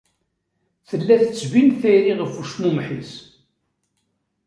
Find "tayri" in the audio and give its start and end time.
1.81-2.13